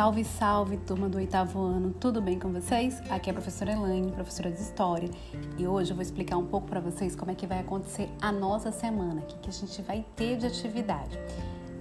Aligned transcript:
Salve, 0.00 0.24
salve, 0.24 0.76
turma 0.78 1.10
do 1.10 1.18
oitavo 1.18 1.60
ano, 1.60 1.94
tudo 2.00 2.22
bem 2.22 2.38
com 2.38 2.50
vocês? 2.50 3.02
Aqui 3.10 3.28
é 3.28 3.32
a 3.32 3.34
professora 3.34 3.72
Elaine, 3.72 4.10
professora 4.10 4.50
de 4.50 4.58
História, 4.58 5.10
e 5.58 5.66
hoje 5.66 5.90
eu 5.90 5.94
vou 5.94 6.02
explicar 6.02 6.38
um 6.38 6.46
pouco 6.46 6.66
para 6.66 6.80
vocês 6.80 7.14
como 7.14 7.30
é 7.30 7.34
que 7.34 7.46
vai 7.46 7.58
acontecer 7.58 8.08
a 8.18 8.32
nossa 8.32 8.72
semana, 8.72 9.20
o 9.20 9.26
que, 9.26 9.36
que 9.36 9.50
a 9.50 9.52
gente 9.52 9.82
vai 9.82 10.02
ter 10.16 10.38
de 10.38 10.46
atividade. 10.46 11.18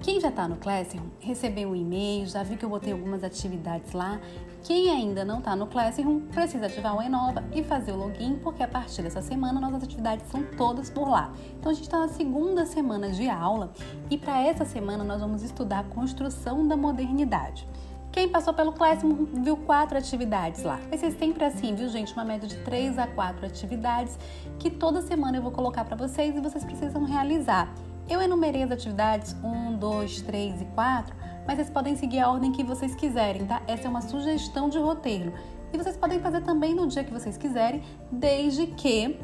Quem 0.00 0.20
já 0.20 0.28
está 0.28 0.46
no 0.46 0.54
Classroom 0.54 1.06
recebeu 1.18 1.70
um 1.70 1.74
e-mail, 1.74 2.24
já 2.26 2.44
viu 2.44 2.56
que 2.56 2.64
eu 2.64 2.68
botei 2.68 2.92
algumas 2.92 3.24
atividades 3.24 3.92
lá. 3.92 4.20
Quem 4.62 4.90
ainda 4.90 5.24
não 5.24 5.38
está 5.38 5.56
no 5.56 5.66
Classroom 5.66 6.20
precisa 6.20 6.66
ativar 6.66 6.96
o 6.96 7.02
Enova 7.02 7.42
e 7.52 7.64
fazer 7.64 7.90
o 7.90 7.96
login, 7.96 8.36
porque 8.36 8.62
a 8.62 8.68
partir 8.68 9.02
dessa 9.02 9.22
semana 9.22 9.60
nossas 9.60 9.82
atividades 9.82 10.30
são 10.30 10.44
todas 10.56 10.88
por 10.88 11.08
lá. 11.08 11.32
Então 11.58 11.72
a 11.72 11.74
gente 11.74 11.86
está 11.86 11.98
na 11.98 12.08
segunda 12.08 12.64
semana 12.64 13.10
de 13.10 13.28
aula 13.28 13.72
e 14.08 14.16
para 14.16 14.40
essa 14.40 14.64
semana 14.64 15.02
nós 15.02 15.20
vamos 15.20 15.42
estudar 15.42 15.80
a 15.80 15.84
construção 15.84 16.68
da 16.68 16.76
modernidade. 16.76 17.66
Quem 18.14 18.28
passou 18.28 18.54
pelo 18.54 18.72
Classroom 18.72 19.26
viu 19.42 19.56
quatro 19.56 19.98
atividades 19.98 20.62
lá. 20.62 20.78
Vai 20.88 20.96
ser 20.96 21.10
sempre 21.10 21.44
assim, 21.44 21.74
viu, 21.74 21.88
gente? 21.88 22.12
Uma 22.12 22.24
média 22.24 22.46
de 22.46 22.56
três 22.58 22.96
a 22.96 23.08
quatro 23.08 23.44
atividades 23.44 24.16
que 24.56 24.70
toda 24.70 25.02
semana 25.02 25.36
eu 25.38 25.42
vou 25.42 25.50
colocar 25.50 25.84
para 25.84 25.96
vocês 25.96 26.36
e 26.36 26.40
vocês 26.40 26.62
precisam 26.62 27.02
realizar. 27.02 27.74
Eu 28.08 28.22
enumerei 28.22 28.62
as 28.62 28.70
atividades 28.70 29.34
1, 29.42 29.78
2, 29.78 30.22
3 30.22 30.62
e 30.62 30.64
4 30.66 31.16
mas 31.44 31.56
vocês 31.56 31.68
podem 31.68 31.96
seguir 31.96 32.20
a 32.20 32.30
ordem 32.30 32.52
que 32.52 32.62
vocês 32.62 32.94
quiserem, 32.94 33.46
tá? 33.46 33.60
Essa 33.66 33.88
é 33.88 33.90
uma 33.90 34.00
sugestão 34.00 34.68
de 34.68 34.78
roteiro. 34.78 35.32
E 35.72 35.76
vocês 35.76 35.96
podem 35.96 36.20
fazer 36.20 36.42
também 36.42 36.72
no 36.72 36.86
dia 36.86 37.02
que 37.02 37.12
vocês 37.12 37.36
quiserem, 37.36 37.82
desde 38.12 38.68
que 38.68 39.18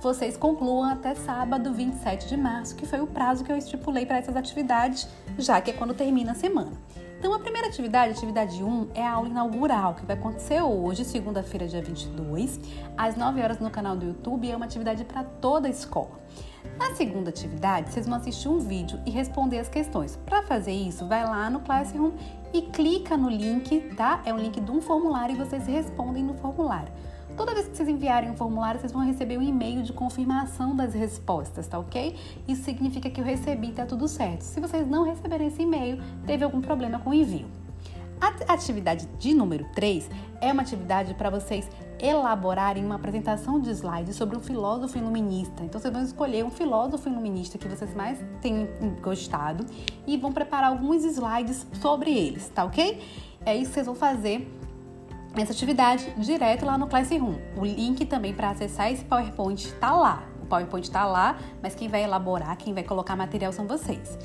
vocês 0.00 0.38
concluam 0.38 0.84
até 0.84 1.14
sábado 1.14 1.74
27 1.74 2.26
de 2.26 2.38
março, 2.38 2.74
que 2.74 2.86
foi 2.86 3.02
o 3.02 3.06
prazo 3.06 3.44
que 3.44 3.52
eu 3.52 3.56
estipulei 3.58 4.06
para 4.06 4.16
essas 4.16 4.34
atividades, 4.34 5.06
já 5.38 5.60
que 5.60 5.70
é 5.70 5.74
quando 5.74 5.92
termina 5.92 6.32
a 6.32 6.34
semana. 6.34 6.72
Então, 7.20 7.34
a 7.34 7.38
primeira 7.38 7.68
atividade, 7.68 8.12
atividade 8.12 8.64
1, 8.64 8.92
é 8.94 9.06
a 9.06 9.12
aula 9.12 9.28
inaugural, 9.28 9.94
que 9.94 10.06
vai 10.06 10.16
acontecer 10.16 10.62
hoje, 10.62 11.04
segunda-feira, 11.04 11.68
dia 11.68 11.82
22, 11.82 12.58
às 12.96 13.14
9 13.14 13.42
horas 13.42 13.58
no 13.58 13.68
canal 13.68 13.94
do 13.94 14.06
YouTube, 14.06 14.46
e 14.46 14.50
é 14.50 14.56
uma 14.56 14.64
atividade 14.64 15.04
para 15.04 15.22
toda 15.22 15.68
a 15.68 15.70
escola. 15.70 16.18
Na 16.78 16.94
segunda 16.94 17.28
atividade, 17.28 17.92
vocês 17.92 18.06
vão 18.06 18.16
assistir 18.16 18.48
um 18.48 18.58
vídeo 18.58 18.98
e 19.04 19.10
responder 19.10 19.58
as 19.58 19.68
questões. 19.68 20.16
Para 20.16 20.42
fazer 20.44 20.72
isso, 20.72 21.06
vai 21.06 21.22
lá 21.22 21.50
no 21.50 21.60
Classroom 21.60 22.12
e 22.54 22.62
clica 22.62 23.18
no 23.18 23.28
link, 23.28 23.94
tá? 23.94 24.22
É 24.24 24.32
um 24.32 24.38
link 24.38 24.58
de 24.58 24.70
um 24.70 24.80
formulário 24.80 25.34
e 25.34 25.38
vocês 25.38 25.66
respondem 25.66 26.24
no 26.24 26.32
formulário. 26.32 26.90
Toda 27.36 27.54
vez 27.54 27.68
que 27.68 27.76
vocês 27.76 27.88
enviarem 27.88 28.30
um 28.30 28.36
formulário, 28.36 28.80
vocês 28.80 28.92
vão 28.92 29.02
receber 29.02 29.38
um 29.38 29.42
e-mail 29.42 29.82
de 29.82 29.92
confirmação 29.92 30.74
das 30.74 30.94
respostas, 30.94 31.66
tá 31.66 31.78
ok? 31.78 32.16
Isso 32.46 32.64
significa 32.64 33.08
que 33.08 33.20
eu 33.20 33.24
recebi 33.24 33.72
tá 33.72 33.86
tudo 33.86 34.06
certo. 34.08 34.42
Se 34.42 34.60
vocês 34.60 34.86
não 34.86 35.04
receberem 35.04 35.48
esse 35.48 35.62
e-mail, 35.62 36.02
teve 36.26 36.44
algum 36.44 36.60
problema 36.60 36.98
com 36.98 37.10
o 37.10 37.14
envio. 37.14 37.46
A 38.20 38.52
atividade 38.52 39.08
de 39.18 39.32
número 39.32 39.64
3 39.74 40.10
é 40.42 40.52
uma 40.52 40.60
atividade 40.60 41.14
para 41.14 41.30
vocês 41.30 41.66
elaborarem 41.98 42.84
uma 42.84 42.96
apresentação 42.96 43.58
de 43.58 43.70
slides 43.70 44.14
sobre 44.16 44.36
um 44.36 44.40
filósofo 44.40 44.98
iluminista. 44.98 45.62
Então, 45.62 45.80
vocês 45.80 45.92
vão 45.92 46.02
escolher 46.02 46.44
um 46.44 46.50
filósofo 46.50 47.08
iluminista 47.08 47.56
que 47.56 47.66
vocês 47.66 47.94
mais 47.94 48.18
têm 48.42 48.68
gostado 49.02 49.64
e 50.06 50.18
vão 50.18 50.32
preparar 50.32 50.70
alguns 50.70 51.02
slides 51.04 51.66
sobre 51.80 52.10
eles, 52.10 52.48
tá 52.50 52.64
ok? 52.64 53.00
É 53.44 53.56
isso 53.56 53.68
que 53.68 53.74
vocês 53.74 53.86
vão 53.86 53.94
fazer 53.94 54.59
essa 55.36 55.52
atividade 55.52 56.12
direto 56.16 56.66
lá 56.66 56.76
no 56.76 56.86
Classroom. 56.86 57.34
O 57.56 57.64
link 57.64 58.04
também 58.04 58.34
para 58.34 58.50
acessar 58.50 58.90
esse 58.90 59.04
PowerPoint 59.04 59.66
está 59.66 59.92
lá. 59.92 60.24
O 60.42 60.46
PowerPoint 60.46 60.86
está 60.86 61.04
lá, 61.04 61.38
mas 61.62 61.74
quem 61.74 61.88
vai 61.88 62.02
elaborar, 62.02 62.56
quem 62.56 62.74
vai 62.74 62.82
colocar 62.82 63.14
material 63.14 63.52
são 63.52 63.66
vocês. 63.66 64.18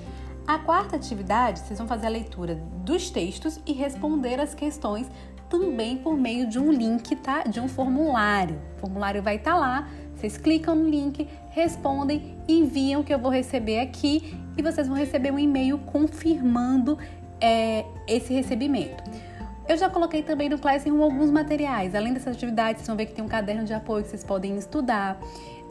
A 0.47 0.59
quarta 0.59 0.95
atividade, 0.95 1.59
vocês 1.59 1.77
vão 1.79 1.87
fazer 1.87 2.07
a 2.07 2.09
leitura 2.09 2.55
dos 2.83 3.09
textos 3.09 3.59
e 3.65 3.73
responder 3.73 4.39
as 4.39 4.53
questões 4.53 5.09
também 5.49 5.97
por 5.97 6.17
meio 6.17 6.47
de 6.47 6.59
um 6.59 6.71
link, 6.71 7.15
tá? 7.17 7.43
De 7.43 7.59
um 7.59 7.67
formulário. 7.67 8.59
O 8.77 8.79
formulário 8.81 9.21
vai 9.21 9.35
estar 9.35 9.53
tá 9.53 9.57
lá, 9.57 9.89
vocês 10.15 10.37
clicam 10.37 10.75
no 10.75 10.89
link, 10.89 11.27
respondem, 11.49 12.37
enviam 12.47 13.03
que 13.03 13.13
eu 13.13 13.19
vou 13.19 13.31
receber 13.31 13.79
aqui 13.79 14.35
e 14.57 14.61
vocês 14.61 14.87
vão 14.87 14.95
receber 14.95 15.31
um 15.31 15.39
e-mail 15.39 15.77
confirmando 15.79 16.97
é, 17.39 17.85
esse 18.07 18.33
recebimento. 18.33 19.03
Eu 19.67 19.77
já 19.77 19.89
coloquei 19.89 20.21
também 20.21 20.47
no 20.47 20.59
Classroom 20.59 21.01
alguns 21.01 21.31
materiais. 21.31 21.95
Além 21.95 22.13
dessas 22.13 22.35
atividades, 22.35 22.81
vocês 22.81 22.87
vão 22.87 22.95
ver 22.95 23.07
que 23.07 23.13
tem 23.13 23.25
um 23.25 23.27
caderno 23.27 23.63
de 23.63 23.73
apoio 23.73 24.03
que 24.03 24.09
vocês 24.09 24.23
podem 24.23 24.55
estudar. 24.57 25.19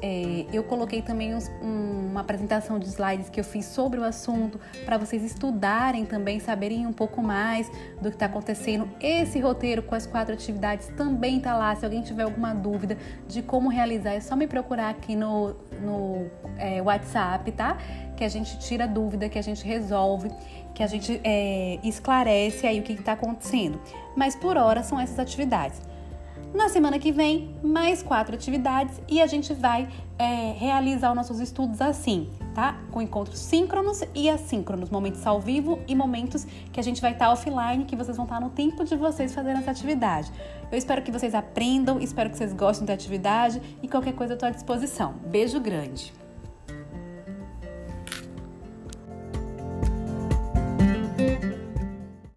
É, 0.03 0.45
eu 0.53 0.63
coloquei 0.65 1.01
também 1.01 1.35
uns, 1.35 1.49
um, 1.63 2.11
uma 2.11 2.21
apresentação 2.21 2.79
de 2.79 2.87
slides 2.87 3.31
que 3.31 3.41
eu 3.41 3.45
fiz 3.45 3.65
sobre 3.65 3.99
o 3.99 4.05
assunto 4.05 4.61
para 4.85 4.99
vocês 4.99 5.23
estudarem 5.23 6.05
também, 6.05 6.41
saberem 6.41 6.87
um 6.87 6.93
pouco 6.93 7.23
mais 7.23 7.71
do 8.01 8.11
que 8.11 8.17
está 8.17 8.27
acontecendo. 8.27 8.89
Esse 9.01 9.41
roteiro 9.41 9.83
com 9.83 9.95
as 9.95 10.07
quatro 10.07 10.35
atividades 10.35 10.89
também 10.97 11.39
está 11.39 11.57
lá. 11.57 11.75
Se 11.75 11.85
alguém 11.85 12.03
tiver 12.03 12.25
alguma 12.25 12.55
dúvida 12.55 12.99
de 13.27 13.41
como 13.43 13.69
realizar, 13.69 14.13
é 14.13 14.21
só 14.21 14.37
me 14.37 14.47
procurar 14.47 14.91
aqui 14.91 15.17
no, 15.17 15.55
no 15.81 16.27
é, 16.59 16.83
WhatsApp, 16.83 17.51
tá? 17.53 17.79
Que 18.17 18.25
a 18.25 18.29
gente 18.29 18.59
tira 18.59 18.87
dúvida, 18.87 19.29
que 19.29 19.39
a 19.39 19.43
gente 19.43 19.65
resolve, 19.65 20.31
que 20.75 20.83
a 20.83 20.87
gente 20.87 21.21
é, 21.25 21.79
esclarece 21.83 22.67
aí 22.67 22.81
o 22.81 22.83
que 22.83 22.93
está 22.93 23.13
acontecendo. 23.13 23.81
Mas 24.17 24.37
por 24.37 24.57
hora 24.57 24.83
são 24.83 25.01
essas 25.01 25.19
atividades. 25.19 25.81
Na 26.55 26.69
semana 26.69 27.01
que 27.01 27.11
vem, 27.11 27.53
mais 27.65 28.01
quatro 28.01 28.33
atividades 28.33 29.01
e 29.09 29.21
a 29.21 29.27
gente 29.27 29.53
vai 29.53 29.89
é, 30.17 30.53
realizar 30.53 31.11
os 31.11 31.17
nossos 31.17 31.41
estudos 31.41 31.81
assim, 31.81 32.31
tá? 32.55 32.79
Com 32.93 33.03
encontros 33.03 33.41
síncronos 33.41 34.03
e 34.15 34.31
assíncronos, 34.31 34.89
momentos 34.89 35.27
ao 35.27 35.41
vivo 35.41 35.81
e 35.89 35.97
momentos 35.97 36.47
que 36.73 36.79
a 36.79 36.83
gente 36.83 37.03
vai 37.03 37.11
estar 37.11 37.33
offline, 37.33 37.85
que 37.85 37.97
vocês 37.97 38.17
vão 38.17 38.25
estar 38.25 38.41
no 38.41 38.51
tempo 38.51 38.85
de 38.85 38.95
vocês 38.95 39.35
fazendo 39.35 39.59
essa 39.59 39.73
atividade. 39.73 40.31
Eu 40.71 40.79
espero 40.79 41.03
que 41.03 41.11
vocês 41.11 41.35
aprendam, 41.35 41.99
espero 41.99 42.31
que 42.31 42.39
vocês 42.39 42.53
gostem 42.53 42.87
da 42.87 42.95
atividade 42.95 43.61
e 43.83 43.89
qualquer 43.89 44.15
coisa 44.15 44.35
eu 44.35 44.37
estou 44.37 44.49
à 44.49 44.53
disposição. 44.53 45.15
Beijo 45.27 45.59
grande! 45.59 46.24